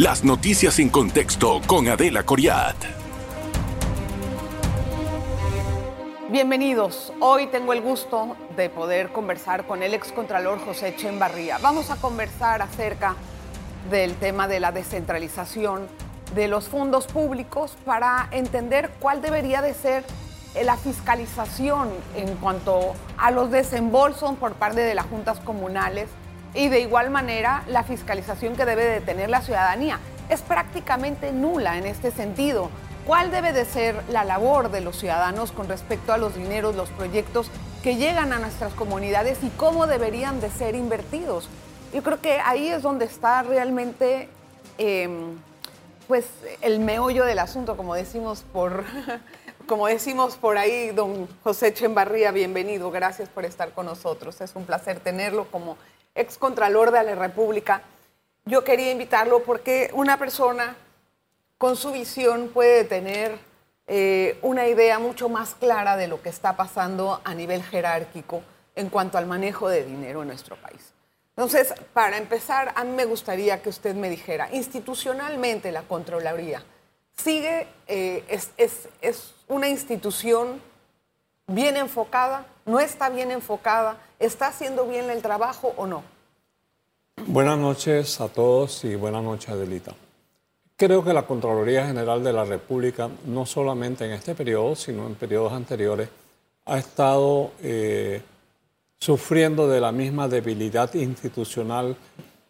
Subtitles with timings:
[0.00, 2.74] Las noticias en contexto con Adela Coriat.
[6.30, 7.12] Bienvenidos.
[7.20, 11.58] Hoy tengo el gusto de poder conversar con el excontralor José Chembarría.
[11.58, 13.14] Vamos a conversar acerca
[13.90, 15.86] del tema de la descentralización
[16.34, 20.06] de los fondos públicos para entender cuál debería de ser
[20.64, 26.08] la fiscalización en cuanto a los desembolsos por parte de las juntas comunales
[26.54, 30.00] y de igual manera la fiscalización que debe de tener la ciudadanía.
[30.28, 32.70] Es prácticamente nula en este sentido.
[33.06, 36.90] ¿Cuál debe de ser la labor de los ciudadanos con respecto a los dineros, los
[36.90, 37.50] proyectos
[37.82, 41.48] que llegan a nuestras comunidades y cómo deberían de ser invertidos?
[41.92, 44.28] Yo creo que ahí es donde está realmente
[44.78, 45.38] em,
[46.06, 46.26] pues,
[46.60, 48.84] el meollo del asunto, como decimos por,
[49.66, 54.40] como decimos por ahí, don José Chembarría, bienvenido, gracias por estar con nosotros.
[54.40, 55.76] Es un placer tenerlo como
[56.14, 57.82] excontralor de la República.
[58.44, 60.76] Yo quería invitarlo porque una persona
[61.58, 63.38] con su visión puede tener
[63.86, 68.42] eh, una idea mucho más clara de lo que está pasando a nivel jerárquico
[68.74, 70.92] en cuanto al manejo de dinero en nuestro país.
[71.36, 76.62] Entonces, para empezar, a mí me gustaría que usted me dijera, institucionalmente la Contraloría
[77.16, 78.50] sigue, eh, es,
[79.00, 80.62] es una institución
[81.46, 86.04] bien enfocada, no está bien enfocada, está haciendo bien el trabajo o no.
[87.26, 89.94] Buenas noches a todos y buenas noches, Adelita.
[90.76, 95.14] Creo que la Contraloría General de la República, no solamente en este periodo, sino en
[95.14, 96.08] periodos anteriores,
[96.66, 98.22] ha estado eh,
[98.98, 101.96] sufriendo de la misma debilidad institucional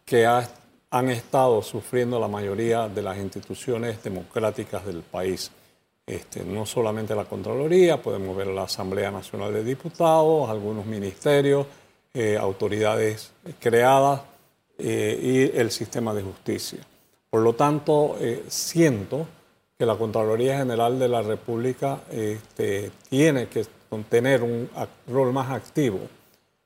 [0.05, 5.51] que han estado sufriendo la mayoría de las instituciones democráticas del país.
[6.05, 11.65] Este, no solamente la Contraloría, podemos ver la Asamblea Nacional de Diputados, algunos ministerios,
[12.13, 14.21] eh, autoridades creadas
[14.77, 16.79] eh, y el sistema de justicia.
[17.29, 19.27] Por lo tanto, eh, siento
[19.77, 23.65] que la Contraloría General de la República este, tiene que
[24.09, 24.69] tener un
[25.07, 25.99] rol más activo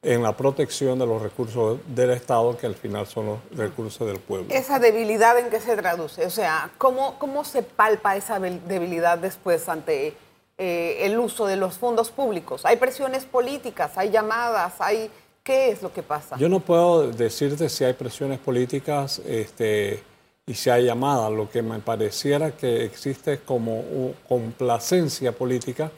[0.05, 4.19] en la protección de los recursos del Estado, que al final son los recursos del
[4.19, 4.53] pueblo.
[4.53, 6.27] ¿Esa debilidad en qué se traduce?
[6.27, 10.13] O sea, ¿cómo, cómo se palpa esa debilidad después ante
[10.59, 12.65] eh, el uso de los fondos públicos?
[12.65, 13.97] ¿Hay presiones políticas?
[13.97, 14.75] ¿Hay llamadas?
[14.79, 15.09] ¿Hay...
[15.43, 16.37] ¿Qué es lo que pasa?
[16.37, 20.03] Yo no puedo decirte si hay presiones políticas este,
[20.45, 21.31] y si hay llamadas.
[21.31, 23.83] Lo que me pareciera que existe como
[24.27, 25.91] complacencia política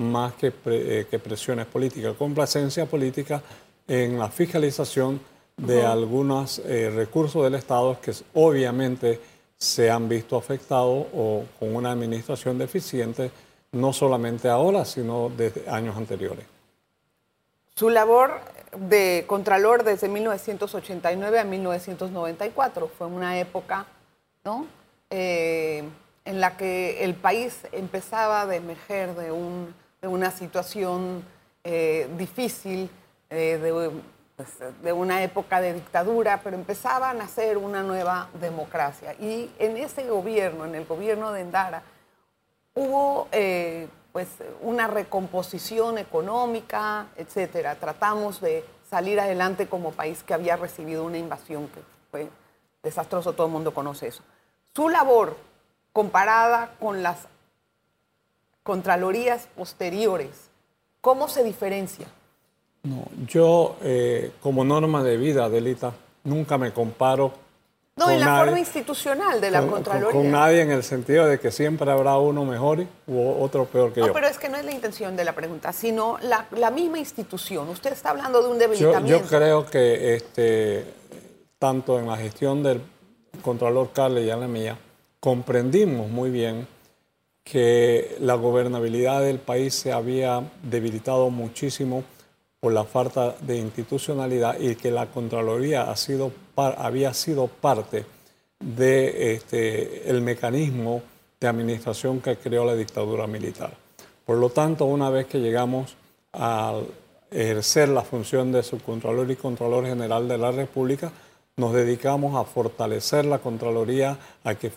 [0.00, 3.42] más eh, que, presiones políticas, complacencia política
[3.86, 5.20] en la fiscalización
[5.56, 9.20] de algunos eh, recursos del Estado que obviamente
[9.56, 13.30] se han visto afectados o con una administración deficiente,
[13.72, 16.46] no solamente ahora, sino desde años anteriores.
[17.74, 18.40] Su labor
[18.76, 23.86] de Contralor desde 1989 a 1994 fue una época
[24.44, 24.66] ¿no?
[25.10, 25.84] Eh,
[26.24, 31.24] en la que el país empezaba a emerger de, un, de una situación
[31.64, 32.90] eh, difícil,
[33.28, 33.90] eh,
[34.36, 34.48] pues,
[34.82, 39.14] de, una época de dictadura, pero empezaba a nacer una nueva democracia.
[39.20, 41.82] Y en ese gobierno, en el gobierno de Endara,
[42.74, 44.28] hubo eh, pues,
[44.62, 47.74] una recomposición económica, etcétera.
[47.74, 52.28] Tratamos de salir adelante como país que había recibido una invasión que fue
[52.82, 54.22] desastroso, todo el mundo conoce eso.
[54.74, 55.36] Su labor
[55.92, 57.28] comparada con las
[58.62, 60.50] contralorías posteriores,
[61.00, 62.06] ¿cómo se diferencia?
[62.82, 65.92] No, yo eh, como norma de vida, Adelita,
[66.24, 67.32] nunca me comparo.
[67.96, 70.18] No, en la forma institucional de la Contraloría.
[70.18, 74.00] Con, nadie en el sentido de que siempre habrá uno mejor u otro peor que
[74.00, 74.06] yo.
[74.06, 77.68] No, pero es que no es la intención de la pregunta, sino la, misma institución.
[77.68, 79.22] Usted está hablando de un debilitamiento.
[79.22, 80.86] Yo, creo que este,
[81.58, 82.80] tanto en la gestión del
[83.42, 84.78] Contralor Carles y en la mía,
[85.18, 86.66] comprendimos muy bien
[87.44, 92.04] que la gobernabilidad del país se había debilitado muchísimo
[92.60, 95.92] por la falta de institucionalidad y que la Contraloría
[96.56, 98.04] había sido parte
[98.60, 101.02] de este, mecanismo
[101.40, 103.72] de administración que creó la dictadura militar.
[104.26, 105.96] Por lo tanto, una vez que llegamos
[106.34, 106.78] a
[107.30, 111.10] ejercer la función de subcontralor y controlor general de la República,
[111.56, 114.70] nos dedicamos a fortalecer la Contraloría, a que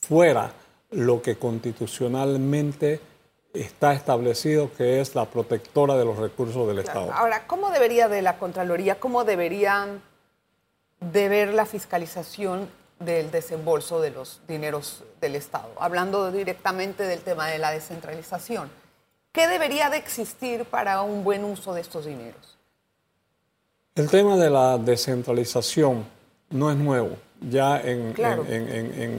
[0.00, 0.52] fuera
[0.92, 3.00] lo que constitucionalmente
[3.54, 7.12] está establecido que es la protectora de los recursos del Estado.
[7.12, 10.02] Ahora, ¿cómo debería de la Contraloría, cómo deberían
[11.00, 12.68] de ver la fiscalización
[12.98, 15.70] del desembolso de los dineros del Estado?
[15.78, 18.70] Hablando directamente del tema de la descentralización.
[19.32, 22.58] ¿Qué debería de existir para un buen uso de estos dineros?
[23.94, 26.06] El tema de la descentralización
[26.50, 27.16] no es nuevo.
[27.40, 29.18] ya en, en,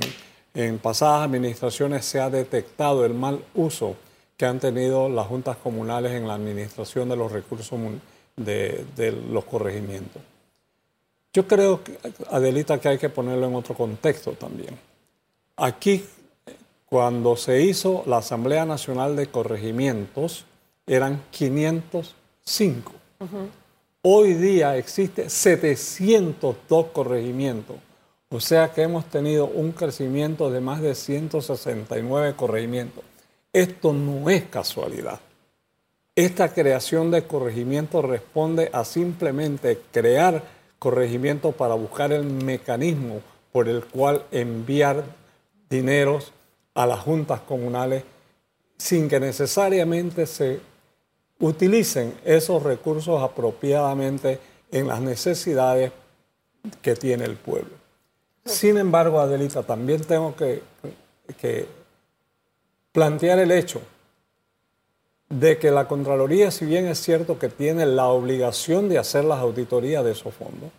[0.82, 3.96] pasadas administraciones se ha detectado el mal uso
[4.38, 7.80] que han tenido las juntas comunales en la administración de los recursos
[8.36, 10.22] de, de los corregimientos.
[11.34, 11.82] Yo creo,
[12.30, 14.78] Adelita, que hay que ponerlo en otro contexto también.
[15.58, 16.06] Aquí,
[16.86, 20.46] cuando se hizo la Asamblea Nacional de Corregimientos,
[20.86, 22.92] eran 505.
[24.04, 27.78] Hoy día existe 702 corregimientos.
[28.34, 33.04] O sea que hemos tenido un crecimiento de más de 169 corregimientos.
[33.54, 35.20] Esto no es casualidad.
[36.16, 40.42] Esta creación de corregimientos responde a simplemente crear
[40.80, 43.22] corregimientos para buscar el mecanismo
[43.52, 45.04] por el cual enviar
[45.70, 46.32] dineros
[46.74, 48.04] a las juntas comunales
[48.80, 50.60] sin que necesariamente se
[51.40, 54.40] utilicen esos recursos apropiadamente
[54.72, 55.92] en las necesidades
[56.82, 57.83] que tiene el pueblo.
[58.46, 60.62] Sin embargo, Adelita, también tengo que,
[62.92, 63.82] plantear el hecho
[65.30, 69.40] de que la Contraloría, si bien es cierto que tiene la obligación de hacer las
[69.40, 70.70] auditorías de esos fondos,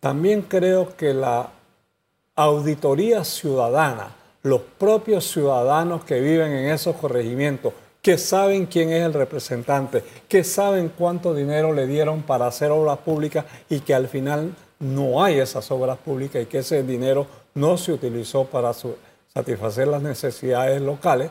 [0.00, 1.50] también creo que la
[2.34, 9.12] auditoría ciudadana, los propios ciudadanos que viven en esos corregimientos, que saben quién es el
[9.12, 14.54] representante, que saben cuánto dinero le dieron para hacer obras públicas y que al final
[14.80, 20.02] no hay esas obras públicas y que ese dinero no se utilizó para satisfacer las
[20.02, 21.30] necesidades locales,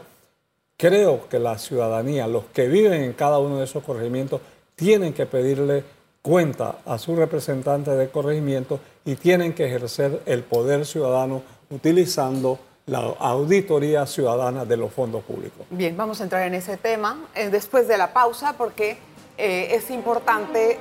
[0.76, 4.42] creo que la ciudadanía, los que viven en cada uno de esos corregimientos,
[4.76, 5.84] tienen que pedirle
[6.22, 13.00] cuenta a su representante de corregimiento y tienen que ejercer el poder ciudadano utilizando la
[13.00, 15.66] auditoría ciudadana de los fondos públicos.
[15.70, 18.98] Bien, vamos a entrar en ese tema eh, después de la pausa porque
[19.38, 20.78] eh, es importante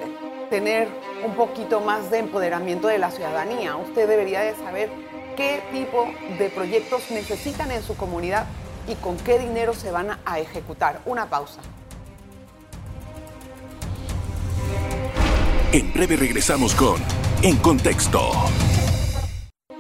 [0.49, 0.89] tener
[1.25, 3.77] un poquito más de empoderamiento de la ciudadanía.
[3.77, 4.91] Usted debería de saber
[5.37, 6.09] qué tipo
[6.39, 8.47] de proyectos necesitan en su comunidad
[8.89, 11.01] y con qué dinero se van a ejecutar.
[11.05, 11.61] Una pausa.
[15.73, 17.03] En breve regresamos con
[17.43, 18.21] En Contexto.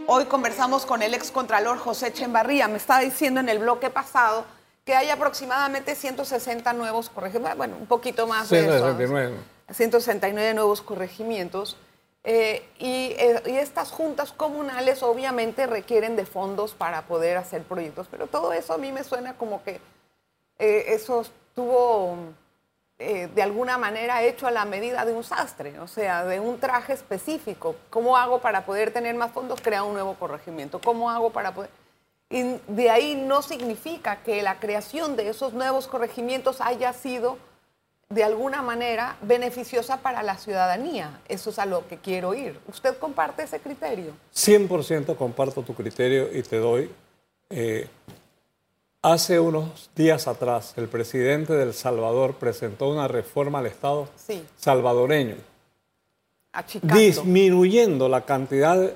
[0.08, 2.68] Hoy conversamos con el ex contralor José Chembarría.
[2.68, 4.44] Me estaba diciendo en el bloque pasado
[4.84, 7.10] que hay aproximadamente 160 nuevos
[7.56, 9.55] bueno, un poquito más de 169.
[9.70, 11.76] 169 nuevos corregimientos.
[12.24, 18.26] Eh, eh, y, estas juntas comunales obviamente requieren de fondos para poder hacer proyectos, pero
[18.26, 19.80] todo eso a mí me suena como que
[20.58, 22.16] eh, eso estuvo
[22.98, 26.94] de alguna manera hecho a la medida de un sastre, o sea, de un traje
[26.94, 27.76] específico.
[27.90, 29.60] ¿Cómo hago para poder tener más fondos?
[29.60, 30.80] Crea un nuevo corregimiento.
[30.80, 31.68] ¿Cómo hago para poder...?
[32.30, 37.36] Y de ahí no significa que la creación de esos nuevos corregimientos haya sido
[38.08, 41.20] de alguna manera beneficiosa para la ciudadanía.
[41.28, 42.58] Eso es a lo que quiero ir.
[42.68, 44.12] ¿Usted comparte ese criterio?
[44.34, 46.90] 100% comparto tu criterio y te doy.
[47.50, 47.88] Eh,
[49.02, 54.08] hace unos días atrás, el presidente del Salvador presentó una reforma al Estado
[54.56, 55.36] salvadoreño,
[56.82, 58.92] disminuyendo la cantidad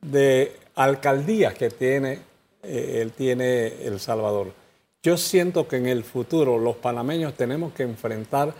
[0.00, 2.20] de alcaldías que tiene,
[2.62, 4.61] eh, él tiene El Salvador.
[5.02, 8.54] Yo siento que en el futuro los panameños tenemos que enfrentar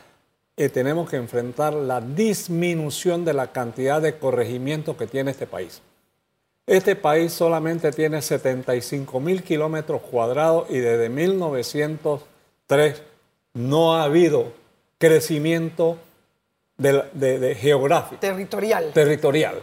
[0.56, 5.80] eh, tenemos que enfrentar la disminución de la cantidad de corregimientos que tiene este país.
[6.66, 13.02] Este país solamente tiene 75 mil kilómetros cuadrados y desde 1903
[13.54, 14.52] no ha habido
[14.98, 15.96] crecimiento
[16.76, 18.20] de, geográfico.
[18.20, 18.92] Territorial.
[18.92, 19.56] Territorial.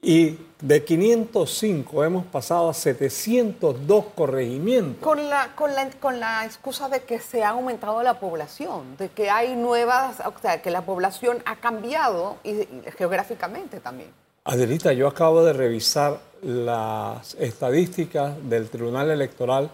[0.00, 5.02] Y de 505 hemos pasado a 702 corregimientos.
[5.02, 9.10] Con la, con, la, con la excusa de que se ha aumentado la población, de
[9.10, 12.66] que hay nuevas, o sea, que la población ha cambiado y,
[12.96, 14.08] geográficamente también.
[14.44, 19.70] Adelita, yo acabo de revisar las estadísticas del Tribunal Electoral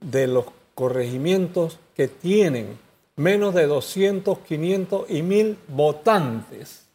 [0.00, 2.78] de los corregimientos que tienen
[3.16, 6.85] menos de 200, 500 y 1000 votantes.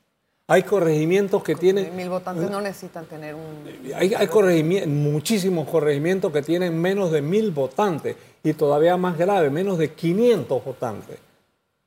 [0.51, 1.96] Hay corregimientos que tienen...
[1.96, 3.93] Mil votantes no necesitan tener un...
[3.96, 9.77] Hay, hay muchísimos corregimientos que tienen menos de mil votantes y todavía más grave, menos
[9.77, 11.20] de 500 votantes.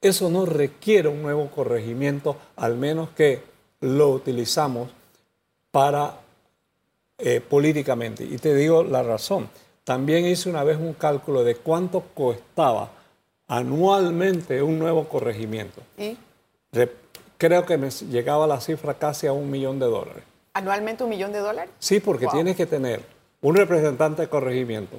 [0.01, 3.43] Eso no requiere un nuevo corregimiento, al menos que
[3.81, 4.89] lo utilizamos
[5.71, 6.21] para
[7.19, 8.25] eh, políticamente.
[8.25, 9.51] Y te digo la razón.
[9.85, 12.91] También hice una vez un cálculo de cuánto costaba
[13.47, 15.83] anualmente un nuevo corregimiento.
[15.99, 16.17] ¿Y?
[17.39, 20.23] Creo que me llegaba la cifra casi a un millón de dólares.
[20.55, 21.71] ¿Anualmente un millón de dólares?
[21.79, 23.03] Sí, porque tienes que tener
[23.41, 24.99] un representante de corregimiento,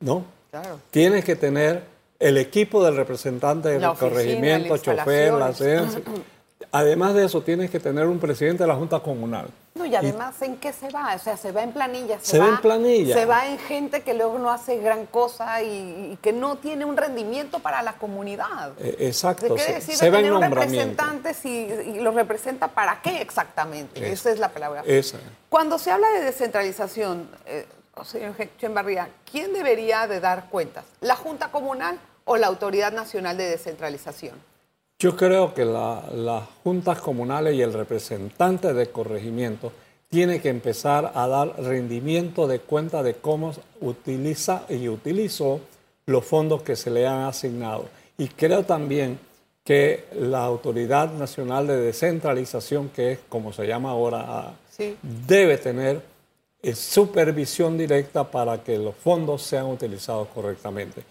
[0.00, 0.24] ¿no?
[0.50, 0.78] Claro.
[0.90, 1.82] Tienes que tener
[2.18, 6.00] el equipo del representante de corregimiento, chofer, la ciencia.
[6.72, 9.48] Además de eso, tienes que tener un presidente de la Junta Comunal.
[9.76, 11.14] No, y además, ¿en qué se va?
[11.14, 12.18] O sea, se va en planilla.
[12.20, 13.14] Se, va en planilla.
[13.14, 16.96] Se va en gente que luego no hace gran cosa y, que no tiene un
[16.96, 18.72] rendimiento para la comunidad.
[18.80, 19.56] Eh, exacto.
[19.58, 24.10] Se, se, va en representantes y, y, los representa para qué exactamente.
[24.10, 24.82] Esa es la palabra.
[24.86, 25.18] Esa.
[25.50, 27.66] Cuando se habla de descentralización, eh,
[28.04, 30.84] señor Chembarría, ¿quién debería de dar cuentas?
[31.00, 34.34] ¿La Junta Comunal o la Autoridad Nacional de Descentralización?
[34.98, 39.70] Yo creo que las juntas comunales y el representante de corregimiento
[40.08, 45.60] tiene que empezar a dar rendimiento de cuenta de cómo utiliza y utilizó
[46.06, 47.86] los fondos que se le han asignado.
[48.16, 49.18] Y creo también
[49.62, 54.52] que la Autoridad Nacional de Descentralización, que es como se llama ahora, ah,
[55.26, 56.00] debe tener
[56.62, 61.02] eh, supervisión directa para que los fondos sean utilizados correctamente.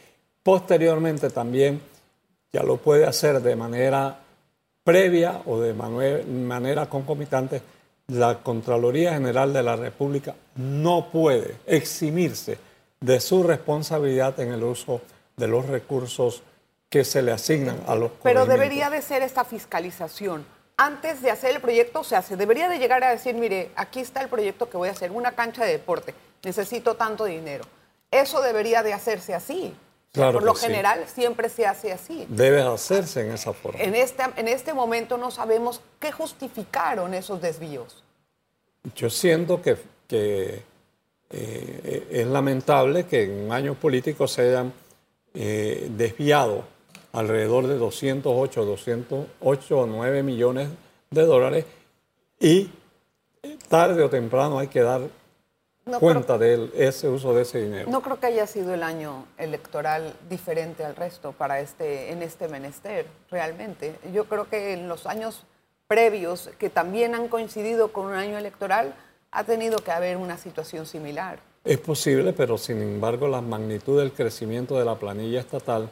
[0.41, 1.81] Posteriormente también
[2.51, 4.19] ya lo puede hacer de manera
[4.83, 7.61] previa o de manera concomitante,
[8.07, 12.57] la Contraloría General de la República no puede eximirse
[12.99, 15.01] de su responsabilidad en el uso
[15.35, 16.43] de los recursos
[16.89, 20.45] que se le asignan a los Pero debería de ser esta fiscalización.
[20.77, 24.01] Antes de hacer el proyecto, o sea, se debería de llegar a decir, mire, aquí
[24.01, 27.63] está el proyecto que voy a hacer, una cancha de deporte, necesito tanto dinero.
[28.11, 29.73] Eso debería de hacerse así.
[30.15, 32.25] Por lo general siempre se hace así.
[32.29, 33.81] Debe hacerse en esa forma.
[33.81, 38.03] En este, en este momento no sabemos qué justificaron esos desvíos.
[38.95, 39.77] Yo siento que,
[40.11, 44.73] eh, es lamentable que en años políticos se hayan
[45.33, 46.63] eh, desviado
[47.13, 50.69] alrededor de 208, 208 o 9 millones
[51.09, 51.65] de dólares
[52.39, 52.69] y
[53.67, 55.01] tarde o temprano hay que dar
[55.99, 57.89] cuenta de ese uso de ese dinero.
[57.89, 62.47] No creo que haya sido el año electoral diferente al resto para este, en este
[62.47, 63.95] menester, realmente.
[64.13, 65.43] Yo creo que en los años
[65.87, 68.95] previos, que también han coincidido con un año electoral,
[69.31, 71.39] ha tenido que haber una situación similar.
[71.63, 75.89] Es posible, pero sin embargo la magnitud del crecimiento de la planilla estatal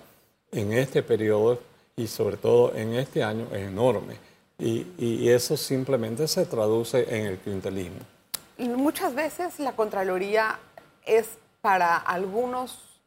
[0.51, 1.59] en este periodo
[1.95, 4.17] y sobre todo en este año es enorme.
[4.57, 8.12] Y, y eso simplemente se traduce en el clientelismo
[8.57, 10.59] muchas veces la Contraloría
[11.05, 13.01] es para algunos,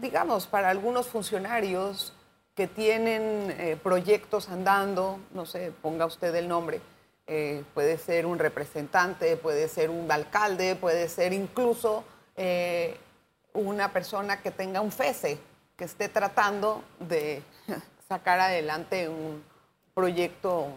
[0.00, 2.12] digamos, para algunos funcionarios
[2.54, 6.80] que tienen eh, proyectos andando, no sé, ponga usted el nombre,
[7.26, 12.04] eh, puede ser un representante, puede ser un alcalde, puede ser incluso
[12.36, 12.98] eh,
[13.54, 15.38] una persona que tenga un FESE,
[15.76, 17.42] que esté tratando de
[18.08, 19.42] sacar adelante un
[19.94, 20.68] proyecto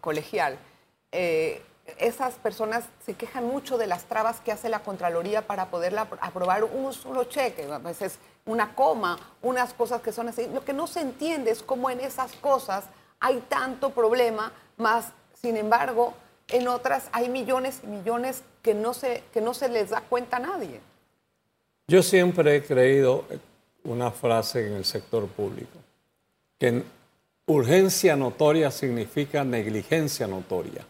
[0.00, 0.58] colegial
[1.98, 6.64] esas personas se quejan mucho de las trabas que hace la Contraloría para poder aprobar
[6.64, 10.46] un solo cheque, a veces una coma, unas cosas que son así.
[10.52, 12.84] Lo que no se entiende es cómo en esas cosas
[13.20, 16.14] hay tanto problema, más sin embargo,
[16.48, 20.36] en otras hay millones y millones que no se, que no se les da cuenta
[20.36, 20.80] a nadie.
[21.88, 23.24] Yo siempre he creído
[23.84, 25.78] una frase en el sector público,
[26.58, 26.82] que
[27.46, 30.84] urgencia notoria significa negligencia notoria.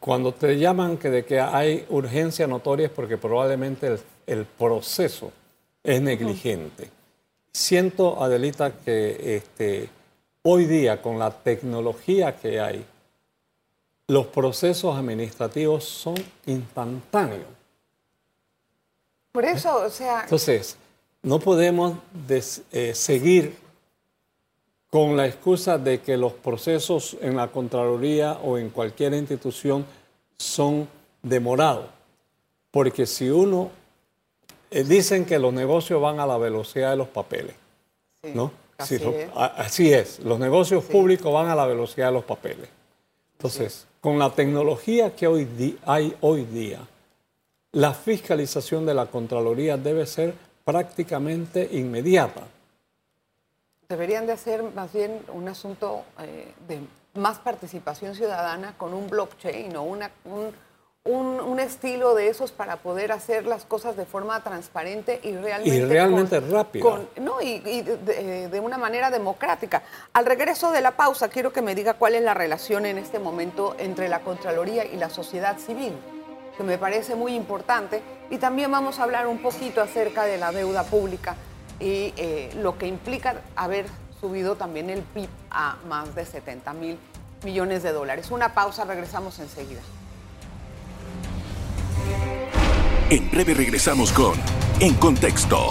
[0.00, 5.32] Cuando te llaman que de que hay urgencia notoria es porque probablemente el, proceso
[5.82, 6.90] es negligente.
[7.52, 9.88] Siento, Adelita, que este,
[10.42, 12.84] hoy día con la tecnología que hay,
[14.06, 16.14] los procesos administrativos son
[16.46, 17.48] instantáneos.
[19.32, 20.22] Por eso, o sea...
[20.22, 20.76] Entonces,
[21.22, 21.98] no podemos
[22.72, 23.56] eh, seguir
[24.90, 29.84] con la excusa de que los procesos en la Contraloría o en cualquier institución
[30.36, 30.88] son
[31.22, 31.86] demorados.
[32.70, 33.70] Porque si uno,
[34.70, 37.54] eh, dicen que los negocios van a la velocidad de los papeles,
[38.34, 38.52] ¿no?
[38.78, 40.20] Así, es.
[40.20, 42.68] los negocios públicos van a la velocidad de los papeles.
[43.32, 46.78] Entonces, con la tecnología que hoy hay hoy día,
[47.72, 52.42] la fiscalización de la Contraloría debe ser prácticamente inmediata
[53.88, 56.78] deberían de hacer más bien un asunto eh, de
[57.14, 60.10] más participación ciudadana con un blockchain o una,
[61.04, 65.84] un, estilo de esos para poder hacer las cosas de forma transparente y realmente, y
[65.86, 67.00] realmente rápida.
[67.18, 69.82] no, y, de, de, una manera democrática.
[70.12, 73.18] Al regreso de la pausa, quiero que me diga cuál es la relación en este
[73.18, 75.94] momento entre la Contraloría y la sociedad civil,
[76.58, 78.02] que me parece muy importante.
[78.28, 81.36] Y también vamos a hablar un poquito acerca de la deuda pública
[81.80, 83.86] y eh, lo que implica haber
[84.20, 86.98] subido también el PIB a más de 70 mil
[87.44, 88.30] millones de dólares.
[88.30, 89.80] Una pausa, regresamos enseguida.
[93.10, 94.34] En breve regresamos con
[94.80, 95.68] En Contexto.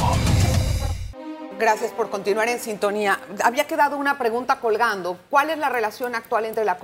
[1.59, 3.19] Gracias por continuar en sintonía.
[3.43, 5.17] Había quedado una pregunta colgando.
[5.29, 6.77] ¿Cuál es la relación actual entre la,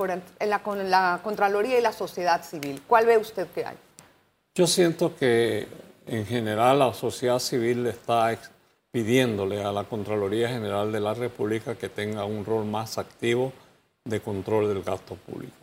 [0.84, 2.82] la, Contraloría y la sociedad civil?
[2.88, 3.78] ¿Cuál ve usted que hay?
[4.56, 5.68] Yo siento que
[6.08, 8.34] en general la sociedad civil está
[8.94, 13.52] pidiéndole a la Contraloría General de la República que tenga un rol más activo
[14.06, 15.56] de control del gasto público.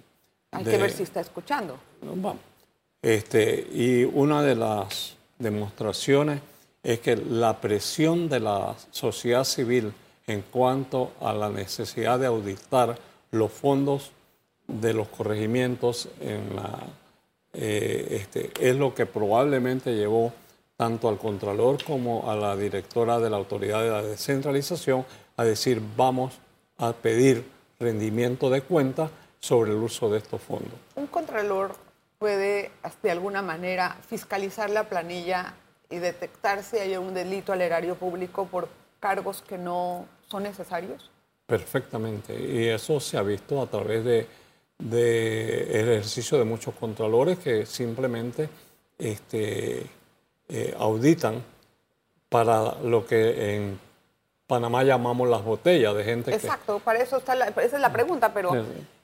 [0.50, 1.78] Hay que ver si está escuchando.
[2.02, 2.38] Vamos.
[3.00, 6.40] Este, y una de las demostraciones
[6.82, 9.92] es que la presión de la sociedad civil
[10.26, 12.98] en cuanto a la necesidad de auditar
[13.30, 14.10] los fondos
[14.66, 16.80] de los corregimientos en la,
[17.52, 20.32] eh, este, es lo que probablemente llevó
[20.80, 25.04] tanto al Contralor como a la directora de la Autoridad de la Descentralización
[25.36, 26.38] a decir vamos
[26.78, 27.44] a pedir
[27.78, 29.10] rendimiento de cuentas
[29.40, 30.72] sobre el uso de estos fondos.
[30.94, 31.76] Un Contralor
[32.18, 32.70] puede
[33.02, 35.52] de alguna manera fiscalizar la planilla
[35.90, 38.66] y detectar si hay un delito al erario público por
[39.00, 41.10] cargos que no son necesarios?
[41.44, 42.34] Perfectamente.
[42.40, 44.26] Y eso se ha visto a través de,
[44.78, 48.48] de ejercicio de muchos contralores que simplemente
[48.98, 49.99] este,
[50.50, 51.42] eh, auditan
[52.28, 53.80] para lo que en
[54.46, 58.52] Panamá llamamos las botellas de gente Exacto, para eso está esa es la pregunta, pero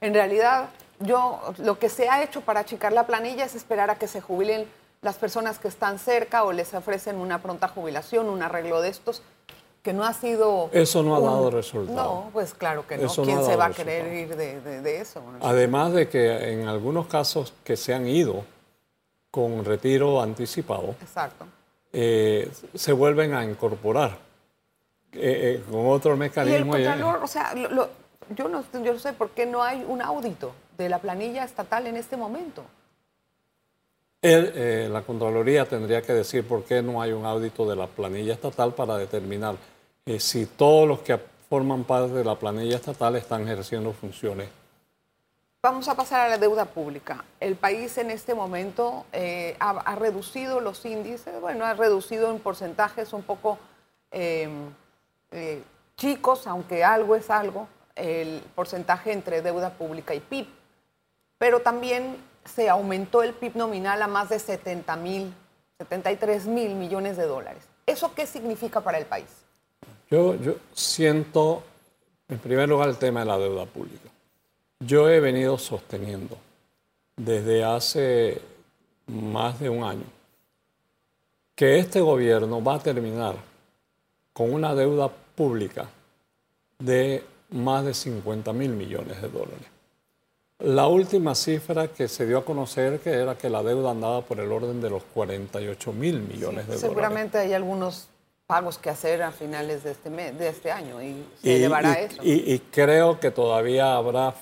[0.00, 3.97] en realidad yo lo que se ha hecho para achicar la planilla es esperar a
[3.97, 4.67] que se jubilen
[5.03, 9.23] las personas que están cerca o les ofrecen una pronta jubilación, un arreglo de estos,
[9.83, 10.69] que no ha sido...
[10.73, 11.97] Eso no ha dado resultado.
[11.97, 13.09] No, pues claro que no.
[13.09, 15.23] ¿Quién se va a querer ir de, eso?
[15.41, 18.45] Además de que en algunos casos que se han ido
[19.37, 21.45] con retiro anticipado, Exacto.
[21.93, 24.16] Eh, se vuelven a incorporar
[25.12, 26.78] eh, eh, con otro mecanismo.
[26.78, 27.69] Y el o sea, yo,
[28.49, 31.99] no, yo no sé por qué no hay un audito de la planilla estatal en
[31.99, 32.64] este momento.
[34.23, 38.33] Eh, la Contraloría tendría que decir por qué no hay un audito de la planilla
[38.33, 39.57] estatal para determinar
[40.07, 44.49] eh, si todos los que forman parte de la planilla estatal están ejerciendo funciones.
[45.66, 47.25] Vamos a pasar a la deuda pública.
[47.40, 53.12] El país en este momento eh, ha, reducido los índices, bueno, ha reducido en porcentajes
[53.12, 53.58] un poco
[54.12, 54.71] em,
[55.97, 60.47] chicos, aunque algo es algo, el porcentaje entre deuda pública y PIB.
[61.36, 65.34] Pero también se aumentó el PIB nominal a más de 70 mil,
[65.78, 67.64] 73 mil millones de dólares.
[67.86, 69.26] ¿Eso qué significa para el país?
[70.12, 70.36] Yo
[70.75, 71.64] siento,
[72.28, 74.10] en primer lugar, el tema de la deuda pública.
[74.80, 76.36] Yo he venido sosteniendo
[77.17, 78.41] desde hace
[79.06, 80.04] más de un año
[81.54, 83.36] que este gobierno va a terminar
[84.34, 85.89] con una deuda pública
[86.78, 89.67] de más de 50 mil millones de dólares.
[90.58, 94.41] La última cifra que se dio a conocer que era que la deuda andaba por
[94.41, 96.80] el orden de los 48 mil millones de dólares.
[96.80, 98.08] Seguramente hay algunos
[98.47, 102.21] pagos que hacer a finales de este, mes, de este año y se llevará eso.
[102.23, 104.34] Y, creo que todavía habrá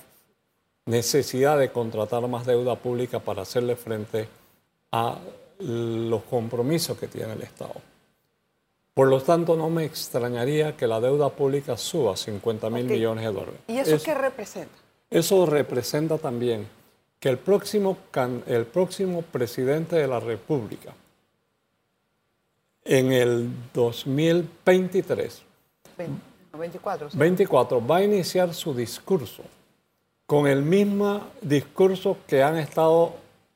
[0.86, 4.28] necesidad de contratar más deuda pública para hacerle frente
[4.92, 5.18] a
[5.58, 7.74] los compromisos que tiene el Estado.
[8.92, 13.24] Por lo tanto, no me extrañaría que la deuda pública suba a 50 mil millones
[13.24, 13.60] de dólares.
[13.66, 14.74] ¿Y eso qué representa?
[15.10, 16.68] Eso representa también
[17.18, 17.96] que el próximo,
[18.46, 20.94] el próximo presidente de la República,
[22.84, 25.42] en el 2023,
[26.52, 29.42] 24, 24, va a iniciar su discurso
[30.26, 33.14] con el mismo discurso que han estado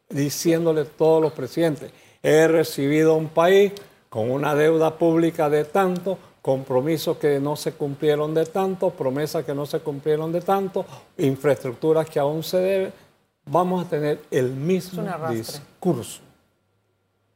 [0.08, 1.90] diciéndole todos los presidentes.
[2.22, 3.72] He recibido un país
[4.08, 9.54] con una deuda pública de tanto, compromisos que no se cumplieron de tanto, promesas que
[9.54, 10.84] no se cumplieron de tanto,
[11.18, 12.92] infraestructuras que aún se deben,
[13.44, 16.20] vamos a tener el mismo discurso.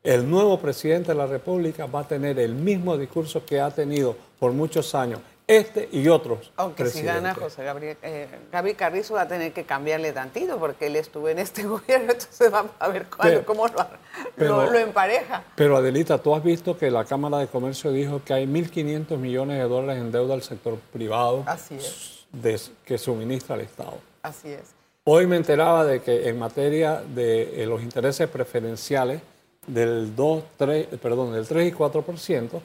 [0.03, 4.17] El nuevo presidente de la República va a tener el mismo discurso que ha tenido
[4.39, 6.53] por muchos años este y otros.
[6.57, 10.87] Aunque si gana José Gabriel, eh, Gabriel Carrizo va a tener que cambiarle tantito porque
[10.87, 13.07] él estuvo en este gobierno, entonces vamos a ver
[13.45, 15.45] cómo lo, lo, empareja.
[15.55, 19.59] Pero Adelita, tú has visto que la Cámara de Comercio dijo que hay 1.500 millones
[19.59, 22.73] de dólares en deuda al sector privado Así es.
[22.85, 23.99] que suministra el Estado.
[24.23, 24.75] Así es.
[25.05, 29.21] Hoy me enteraba de que en materia de eh, los intereses preferenciales
[29.67, 32.61] del 2, 3, perdón, del 3 y 4%,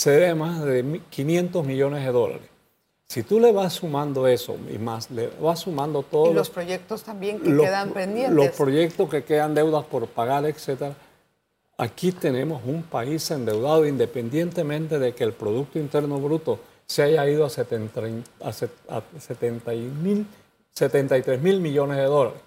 [0.00, 2.48] se debe más de 500 millones de dólares.
[3.06, 6.30] Si tú le vas sumando eso y más, le vas sumando todos...
[6.30, 8.34] Y los, proyectos también que quedan pendientes.
[8.34, 10.94] Los proyectos que quedan deudas por pagar, etcétera.
[11.76, 17.44] Aquí tenemos un país endeudado independientemente de que el Producto Interno Bruto se haya ido
[17.44, 18.00] a, 70,
[18.40, 18.52] a
[19.18, 20.26] 70 mil,
[20.72, 22.40] 73 mil millones de dólares.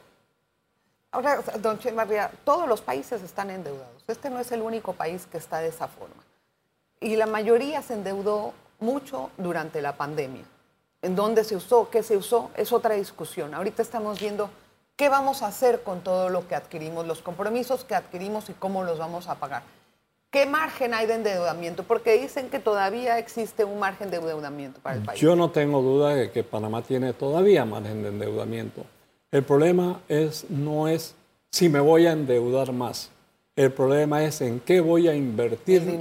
[1.12, 4.04] Ahora, don Che María, todos los países están endeudados.
[4.08, 6.23] Este no es el único país que está de esa forma
[7.04, 10.44] y la mayoría se endeudó mucho durante la pandemia.
[11.02, 13.54] En dónde se usó, qué se usó, es otra discusión.
[13.54, 14.50] Ahorita estamos viendo
[14.96, 18.84] qué vamos a hacer con todo lo que adquirimos, los compromisos que adquirimos y cómo
[18.84, 19.64] los vamos a pagar.
[20.32, 21.84] ¿Qué margen hay de endeudamiento?
[21.84, 25.20] Porque dicen que todavía existe un margen de endeudamiento para el país.
[25.22, 28.84] Yo no tengo duda de que Panamá tiene todavía margen de endeudamiento.
[29.30, 31.16] El problema es, no es
[31.52, 33.12] si me voy a endeudar más.
[33.56, 36.00] El problema es en qué voy a invertir.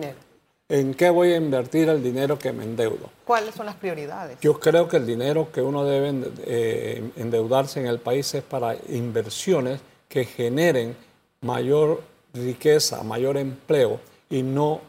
[0.73, 3.11] En qué voy a invertir el dinero que me endeudo.
[3.27, 4.41] ¿Cuáles son las prioridades?
[4.41, 8.75] Yo creo que el dinero que uno debe eh, endeudarse en el país es para
[8.89, 10.97] inversiones que generen
[11.43, 12.01] mayor
[12.33, 14.81] riqueza, mayor empleo y no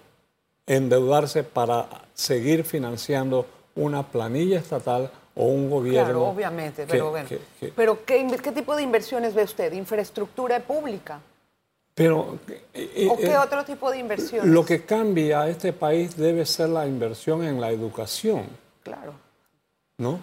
[0.66, 6.06] endeudarse para seguir financiando una planilla estatal o un gobierno.
[6.06, 7.28] Claro, obviamente, pero, bueno,
[7.76, 9.74] pero ¿qué, ¿qué, tipo de inversiones ve usted?
[9.74, 11.20] ¿Infraestructura pública?
[11.96, 12.40] Pero,
[12.74, 14.52] eh, ¿O qué eh, otro tipo de inversiones?
[14.52, 18.46] Lo que cambia a este país debe ser la inversión en la educación.
[18.82, 19.14] Claro.
[19.98, 20.20] ¿No?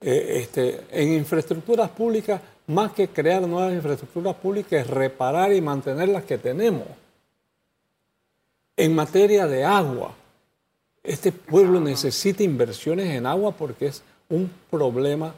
[0.00, 6.08] Eh, este, en infraestructuras públicas, más que crear nuevas infraestructuras públicas, es reparar y mantener
[6.08, 6.88] las que tenemos.
[8.76, 10.12] En materia de agua,
[11.04, 15.32] este pueblo necesita inversiones en agua porque es un problema,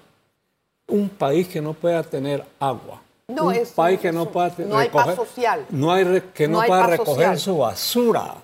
[0.87, 3.04] un país que no pueda tener agua.
[3.29, 5.67] No, un es país que no pueda no hay paz social.
[5.71, 8.35] No hay que no, pueda recoger su basura.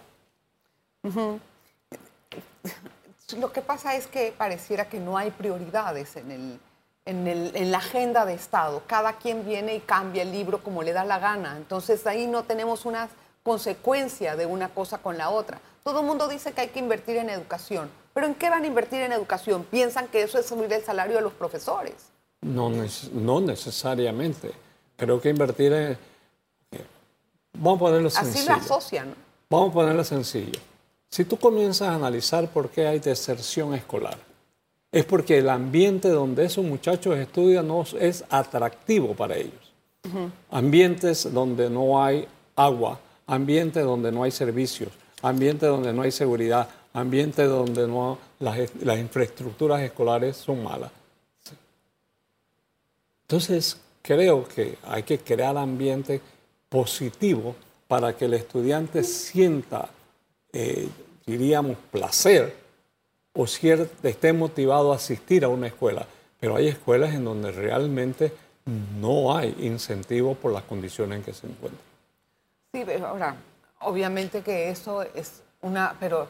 [3.36, 6.60] Lo que pasa es que pareciera que no hay prioridades en, el,
[7.04, 8.82] en, el, en la agenda de Estado.
[8.86, 11.56] Cada quien viene y cambia el libro como le da la gana.
[11.56, 13.08] Entonces ahí no tenemos una
[13.42, 15.60] consecuencia de una cosa con la otra.
[15.84, 18.66] Todo el mundo dice que hay que invertir en educación, pero ¿en qué van a
[18.66, 19.64] invertir en educación?
[19.64, 21.94] ¿Piensan que eso es subir el salario de los profesores?
[22.42, 22.70] No,
[23.12, 24.52] no necesariamente.
[25.00, 25.98] Creo que invertir en...
[27.54, 28.52] Vamos a ponerlo sencillo.
[28.52, 29.14] Así lo asocian.
[29.48, 30.60] Vamos a ponerlo sencillo.
[31.08, 34.18] Si tú comienzas a analizar por qué hay deserción escolar,
[34.92, 39.72] es porque el ambiente donde esos muchachos estudian no es atractivo para ellos.
[40.50, 44.90] Ambientes donde no hay agua, ambientes donde no hay servicios,
[45.22, 50.90] ambientes donde no hay seguridad, ambientes donde no las, las infraestructuras escolares son malas.
[53.22, 53.78] Entonces,
[54.10, 56.20] creo que hay que crear ambiente
[56.68, 57.54] positivo
[57.86, 59.88] para que el estudiante sienta,
[60.52, 60.88] eh,
[61.24, 62.56] diríamos, placer
[63.32, 66.04] o esté motivado a asistir a una escuela.
[66.40, 68.32] Pero hay escuelas en donde realmente
[68.98, 71.86] no hay incentivo por las condiciones en que se encuentran.
[72.72, 73.36] Sí, pero ahora,
[73.82, 76.26] obviamente que eso es una, pero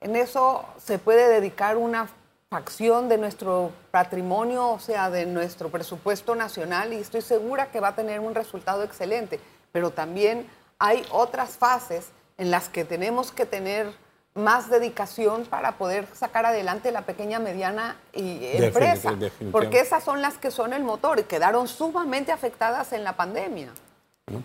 [0.00, 2.08] en eso se puede dedicar una
[2.50, 7.88] facción de nuestro patrimonio, o sea, de nuestro presupuesto nacional, y estoy segura que va
[7.88, 9.38] a tener un resultado excelente.
[9.70, 10.48] Pero también
[10.80, 12.08] hay otras fases
[12.38, 13.92] en las que tenemos que tener
[14.34, 19.16] más dedicación para poder sacar adelante la pequeña, mediana y empresa,
[19.52, 23.68] porque esas son las que son el motor y quedaron sumamente afectadas en la pandemia.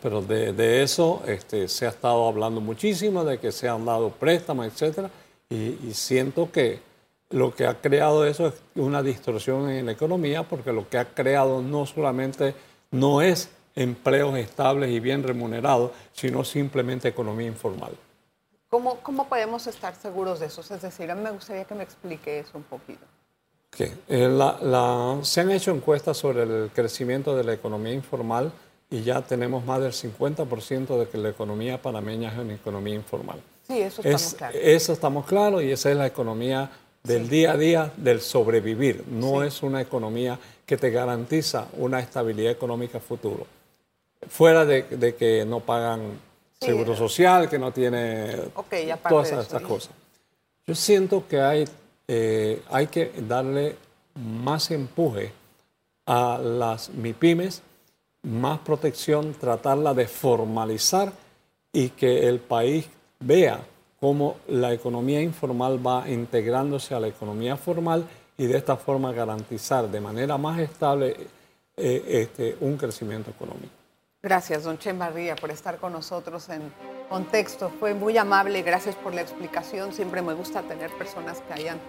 [0.04, 4.68] pero de, eso este, se ha estado hablando muchísimo, de que se han dado préstamos,
[4.68, 5.10] etcétera,
[5.50, 6.95] y siento que
[7.30, 11.14] lo que ha creado eso es una distorsión en la economía porque lo que ha
[11.14, 12.54] creado no solamente
[12.92, 17.92] no es empleos estables y bien remunerados, sino simplemente economía informal.
[18.70, 20.62] ¿Cómo, cómo podemos estar seguros de eso?
[20.62, 23.06] Es decir, a mí me gustaría que me explique eso un poquito.
[24.08, 24.40] Eh,
[25.24, 28.52] se han hecho encuestas sobre el crecimiento de la economía informal
[28.90, 33.42] y ya tenemos más del 50% de que la economía panameña es una economía informal.
[33.68, 34.58] Sí, eso estamos claros.
[34.62, 36.70] Eso estamos claros y esa es la economía
[37.06, 39.04] del día a día, del sobrevivir.
[39.08, 43.46] No es una economía que te garantiza una estabilidad económica futuro.
[44.28, 46.20] Fuera de, que no pagan
[46.60, 48.36] seguro social, que no tiene
[49.08, 49.92] todas estas cosas.
[50.66, 51.66] Yo siento que hay,
[52.08, 53.76] eh, hay que darle
[54.16, 55.32] más empuje
[56.08, 57.62] a las MIPIMES,
[58.24, 61.14] más protección, tratarla de formalizar
[61.72, 62.88] y que el país
[63.20, 63.60] vea
[64.06, 68.06] cómo la economía informal va integrándose a la economía formal
[68.38, 71.18] y de esta forma garantizar de manera más estable
[71.76, 73.74] eh, este, un crecimiento económico.
[74.22, 76.72] Gracias, don Chen Barría, por estar con nosotros en
[77.10, 77.72] Contexto.
[77.80, 79.92] Fue muy amable, gracias por la explicación.
[79.92, 81.80] Siempre me gusta tener personas que hayan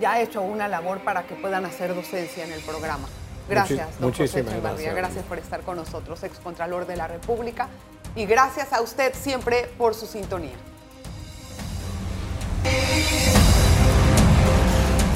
[0.00, 3.06] ya hecho una labor para que puedan hacer docencia en el programa.
[3.48, 4.92] Gracias, don José Barría.
[4.92, 7.68] Gracias por estar con nosotros, excontralor de la República.
[8.16, 10.56] Y gracias a usted siempre por su sintonía.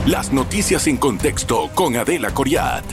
[0.07, 2.85] Las noticias en contexto con Adela Coriat.